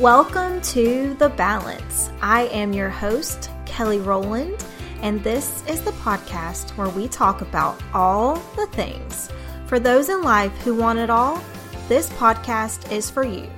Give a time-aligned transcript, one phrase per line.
[0.00, 2.10] Welcome to The Balance.
[2.20, 4.62] I am your host, Kelly Rowland,
[5.00, 9.30] and this is the podcast where we talk about all the things.
[9.66, 11.42] For those in life who want it all,
[11.88, 13.48] this podcast is for you.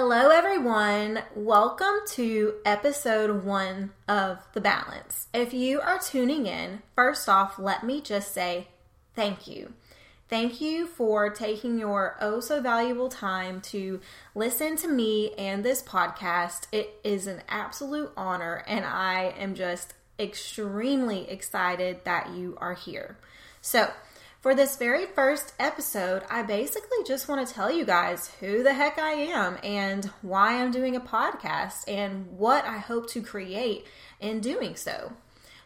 [0.00, 1.24] Hello, everyone.
[1.34, 5.26] Welcome to episode one of The Balance.
[5.34, 8.68] If you are tuning in, first off, let me just say
[9.16, 9.72] thank you.
[10.28, 14.00] Thank you for taking your oh so valuable time to
[14.36, 16.68] listen to me and this podcast.
[16.70, 23.18] It is an absolute honor, and I am just extremely excited that you are here.
[23.60, 23.90] So,
[24.40, 28.72] for this very first episode, I basically just want to tell you guys who the
[28.72, 33.86] heck I am and why I'm doing a podcast and what I hope to create
[34.20, 35.12] in doing so.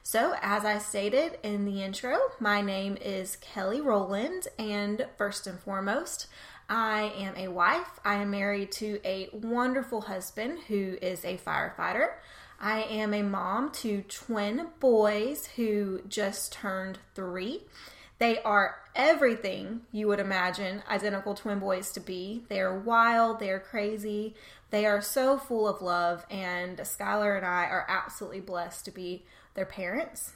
[0.02, 5.60] So, as I stated in the intro, my name is Kelly Rowland, and first and
[5.60, 6.26] foremost,
[6.68, 8.00] I am a wife.
[8.04, 12.14] I am married to a wonderful husband who is a firefighter.
[12.58, 17.62] I am a mom to twin boys who just turned three.
[18.22, 22.44] They are everything you would imagine identical twin boys to be.
[22.48, 24.36] They are wild, they are crazy,
[24.70, 29.24] they are so full of love, and Skylar and I are absolutely blessed to be
[29.54, 30.34] their parents.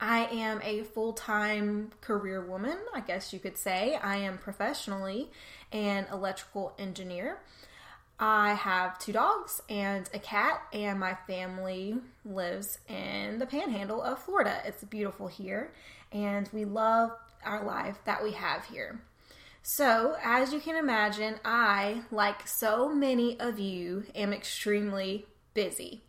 [0.00, 3.96] I am a full time career woman, I guess you could say.
[3.96, 5.28] I am professionally
[5.72, 7.40] an electrical engineer.
[8.24, 14.20] I have two dogs and a cat, and my family lives in the panhandle of
[14.20, 14.62] Florida.
[14.64, 15.72] It's beautiful here,
[16.12, 17.10] and we love
[17.44, 19.00] our life that we have here.
[19.64, 26.02] So, as you can imagine, I, like so many of you, am extremely busy.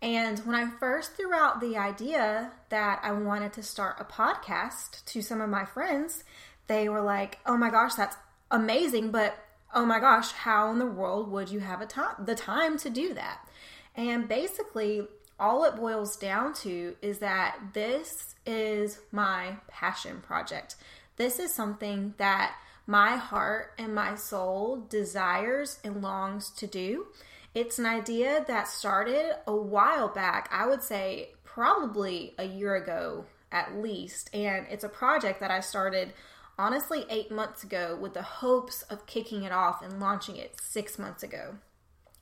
[0.00, 5.04] And when I first threw out the idea that I wanted to start a podcast
[5.04, 6.24] to some of my friends,
[6.68, 8.16] they were like, "Oh my gosh, that's
[8.50, 9.36] amazing, but
[9.74, 12.90] oh my gosh, how in the world would you have a time the time to
[12.90, 13.46] do that?"
[13.94, 15.06] And basically,
[15.38, 20.76] all it boils down to is that this is my passion project.
[21.16, 27.06] This is something that my heart and my soul desires and longs to do.
[27.54, 33.26] It's an idea that started a while back, I would say probably a year ago
[33.52, 34.30] at least.
[34.34, 36.12] And it's a project that I started
[36.60, 40.98] honestly eight months ago with the hopes of kicking it off and launching it six
[40.98, 41.56] months ago.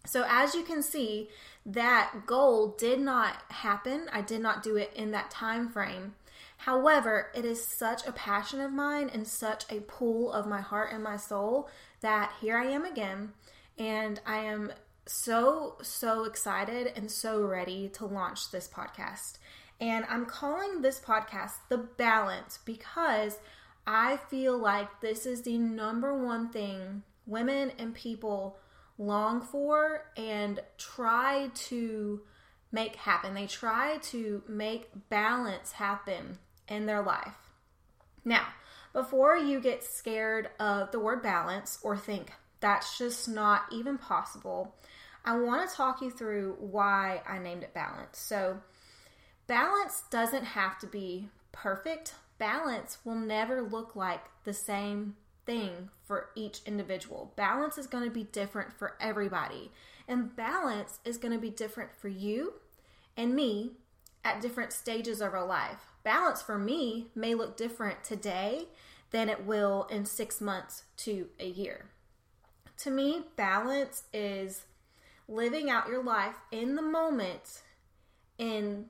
[0.06, 1.28] So, as you can see,
[1.66, 4.06] that goal did not happen.
[4.12, 6.14] I did not do it in that time frame.
[6.58, 10.92] However, it is such a passion of mine and such a pull of my heart
[10.92, 11.68] and my soul
[12.00, 13.32] that here I am again.
[13.76, 14.72] And I am
[15.04, 19.38] so, so excited and so ready to launch this podcast.
[19.80, 23.38] And I'm calling this podcast The Balance because
[23.90, 28.58] I feel like this is the number one thing women and people
[28.98, 32.20] long for and try to
[32.70, 33.32] make happen.
[33.32, 36.38] They try to make balance happen
[36.68, 37.32] in their life.
[38.26, 38.48] Now,
[38.92, 44.74] before you get scared of the word balance or think that's just not even possible,
[45.24, 48.18] I want to talk you through why I named it balance.
[48.18, 48.60] So,
[49.46, 52.12] balance doesn't have to be perfect.
[52.38, 57.32] Balance will never look like the same thing for each individual.
[57.36, 59.72] Balance is going to be different for everybody.
[60.06, 62.54] And balance is going to be different for you
[63.16, 63.72] and me
[64.24, 65.92] at different stages of our life.
[66.04, 68.66] Balance for me may look different today
[69.10, 71.86] than it will in six months to a year.
[72.78, 74.64] To me, balance is
[75.26, 77.62] living out your life in the moment
[78.38, 78.86] in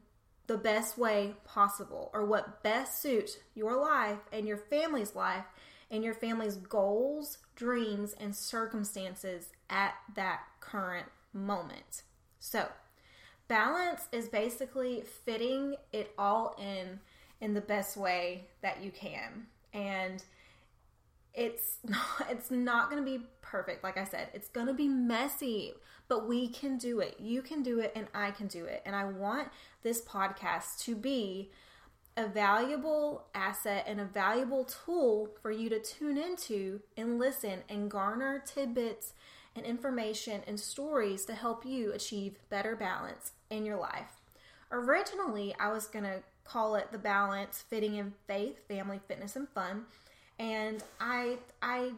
[0.49, 5.45] the best way possible or what best suits your life and your family's life
[5.91, 12.03] and your family's goals, dreams, and circumstances at that current moment.
[12.41, 12.67] So,
[13.47, 16.99] balance is basically fitting it all in
[17.41, 19.47] in the best way that you can.
[19.73, 20.25] And
[21.39, 24.29] it's not it's not going to be perfect like I said.
[24.35, 25.73] It's going to be messy,
[26.09, 27.17] but we can do it.
[27.19, 28.83] You can do it and I can do it.
[28.85, 29.49] And I want
[29.83, 31.51] this podcast to be
[32.17, 37.89] a valuable asset and a valuable tool for you to tune into and listen and
[37.89, 39.15] garner tidbits
[39.55, 44.21] and information and stories to help you achieve better balance in your life.
[44.73, 49.49] Originally, I was going to call it the balance fitting in faith, family, fitness, and
[49.49, 49.85] fun.
[50.39, 51.93] And I I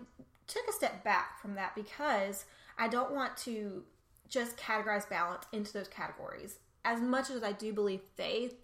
[0.46, 2.44] took a step back from that because
[2.78, 3.84] I don't want to
[4.28, 6.58] just categorize balance into those categories.
[6.84, 8.54] as much as I do believe faith,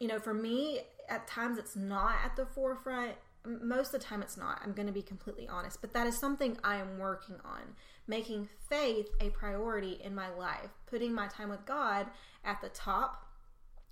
[0.00, 3.12] you know, for me, at times it's not at the forefront.
[3.44, 4.60] Most of the time, it's not.
[4.64, 5.80] I'm going to be completely honest.
[5.80, 7.60] But that is something I am working on.
[8.08, 12.06] Making faith a priority in my life, putting my time with God
[12.44, 13.24] at the top.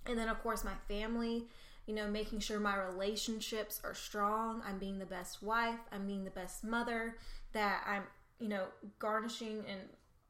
[0.05, 1.45] And then, of course, my family,
[1.85, 4.61] you know, making sure my relationships are strong.
[4.65, 5.79] I'm being the best wife.
[5.91, 7.15] I'm being the best mother.
[7.53, 8.03] That I'm,
[8.39, 8.65] you know,
[8.99, 9.81] garnishing and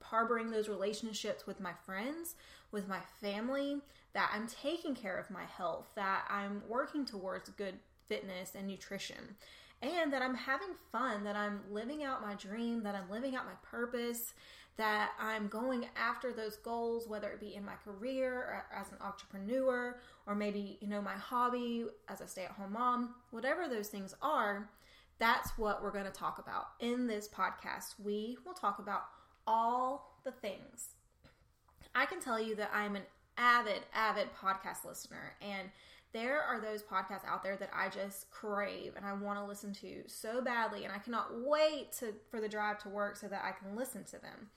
[0.01, 2.35] harboring those relationships with my friends,
[2.71, 3.81] with my family,
[4.13, 7.75] that I'm taking care of my health, that I'm working towards good
[8.07, 9.35] fitness and nutrition,
[9.81, 13.45] and that I'm having fun, that I'm living out my dream, that I'm living out
[13.45, 14.33] my purpose,
[14.77, 18.97] that I'm going after those goals, whether it be in my career or as an
[19.01, 23.87] entrepreneur, or maybe, you know, my hobby as a stay at home mom, whatever those
[23.87, 24.69] things are.
[25.17, 27.95] That's what we're going to talk about in this podcast.
[28.03, 29.03] We will talk about
[29.47, 30.89] all the things.
[31.93, 33.03] I can tell you that I'm an
[33.37, 35.69] avid, avid podcast listener, and
[36.15, 39.73] there are those podcasts out there that I just crave and I want to listen
[39.81, 43.43] to so badly, and I cannot wait to for the drive to work so that
[43.43, 44.49] I can listen to them.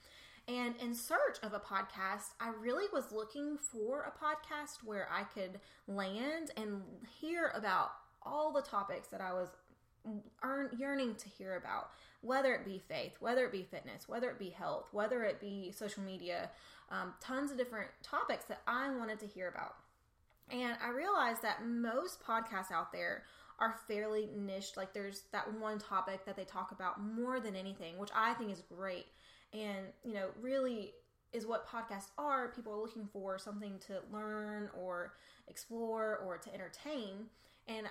[0.47, 5.25] And in search of a podcast, I really was looking for a podcast where I
[5.25, 5.59] could
[5.89, 6.81] land and
[7.21, 7.91] hear about
[8.23, 9.49] all the topics that I was
[10.45, 11.91] earn, yearning to hear about,
[12.21, 15.73] whether it be faith, whether it be fitness, whether it be health, whether it be
[15.77, 16.51] social media,
[16.93, 19.75] um, tons of different topics that I wanted to hear about.
[20.51, 23.25] And I realized that most podcasts out there
[23.59, 24.77] are fairly niche.
[24.77, 28.53] Like there's that one topic that they talk about more than anything, which I think
[28.53, 29.07] is great.
[29.53, 30.93] And, you know, really
[31.33, 32.49] is what podcasts are.
[32.49, 35.15] People are looking for something to learn or
[35.49, 37.27] explore or to entertain.
[37.67, 37.87] And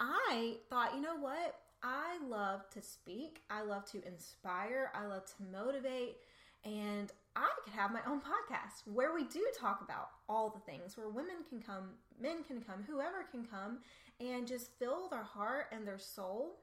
[0.00, 1.60] I thought, you know what?
[1.82, 3.42] I love to speak.
[3.50, 4.90] I love to inspire.
[4.94, 6.16] I love to motivate.
[6.64, 10.96] And I could have my own podcast where we do talk about all the things,
[10.98, 11.90] where women can come,
[12.20, 13.78] men can come, whoever can come,
[14.18, 16.56] and just fill their heart and their soul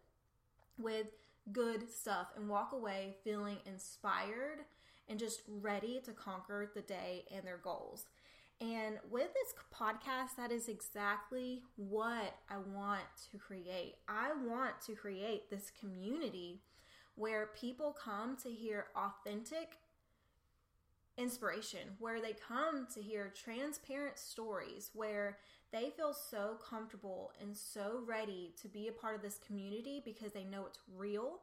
[0.78, 1.08] with
[1.54, 4.66] good stuff and walk away feeling inspired
[5.08, 8.08] and just ready to conquer the day and their goals.
[8.60, 13.96] And with this podcast, that is exactly what I want to create.
[14.10, 16.60] I want to create this community
[17.16, 19.78] where people come to hear authentic
[21.18, 25.38] inspiration, where they come to hear transparent stories, where
[25.72, 30.32] they feel so comfortable and so ready to be a part of this community because
[30.34, 31.40] they know it's real,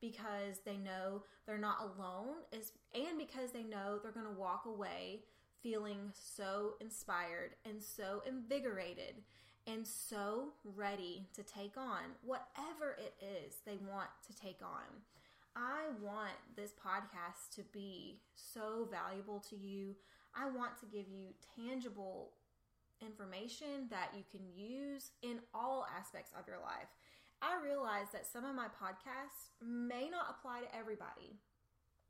[0.00, 4.64] because they know they're not alone, is and because they know they're going to walk
[4.66, 5.20] away
[5.62, 9.22] feeling so inspired and so invigorated
[9.66, 15.02] and so ready to take on whatever it is they want to take on.
[15.54, 19.94] I want this podcast to be so valuable to you.
[20.34, 22.32] I want to give you tangible
[23.02, 26.88] information that you can use in all aspects of your life.
[27.42, 31.36] I realize that some of my podcasts may not apply to everybody.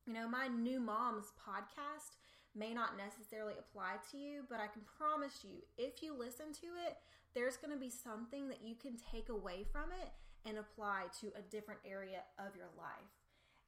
[0.07, 2.21] You know, my new mom's podcast
[2.55, 6.67] may not necessarily apply to you, but I can promise you, if you listen to
[6.87, 6.99] it,
[7.35, 10.13] there's going to be something that you can take away from it
[10.47, 13.22] and apply to a different area of your life.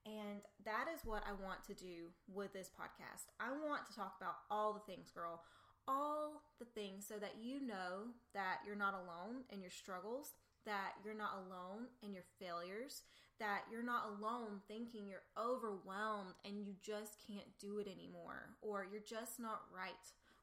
[0.06, 3.32] And that is what I want to do with this podcast.
[3.40, 5.40] I want to talk about all the things, girl,
[5.88, 10.34] all the things so that you know that you're not alone in your struggles,
[10.66, 13.02] that you're not alone in your failures,
[13.40, 18.86] that you're not alone thinking you're overwhelmed and you just can't do it anymore, or
[18.90, 19.92] you're just not right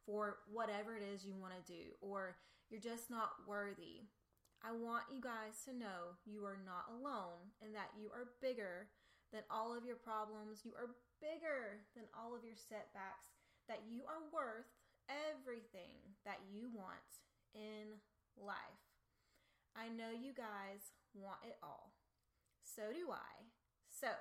[0.05, 2.35] for whatever it is you want to do, or
[2.69, 4.09] you're just not worthy.
[4.63, 8.87] I want you guys to know you are not alone and that you are bigger
[9.31, 10.63] than all of your problems.
[10.67, 13.31] You are bigger than all of your setbacks,
[13.71, 14.67] that you are worth
[15.07, 17.23] everything that you want
[17.55, 17.99] in
[18.35, 18.83] life.
[19.75, 21.95] I know you guys want it all.
[22.63, 23.47] So do I.
[23.87, 24.11] So,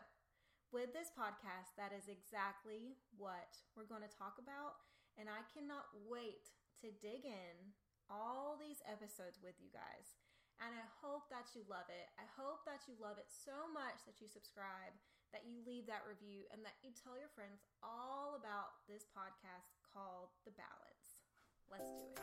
[0.71, 4.79] with this podcast, that is exactly what we're going to talk about.
[5.19, 7.75] And I cannot wait to dig in
[8.07, 10.20] all these episodes with you guys.
[10.61, 12.07] And I hope that you love it.
[12.21, 14.93] I hope that you love it so much that you subscribe,
[15.33, 19.73] that you leave that review, and that you tell your friends all about this podcast
[19.88, 21.25] called The Balance.
[21.73, 22.21] Let's do it.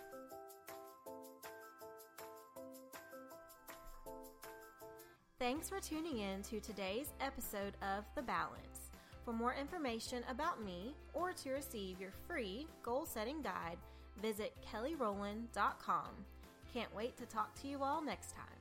[5.40, 8.92] Thanks for tuning in to today's episode of The Balance.
[9.24, 13.78] For more information about me or to receive your free goal setting guide,
[14.22, 16.08] visit kellyrowland.com.
[16.78, 18.57] Can't wait to talk to you all next time.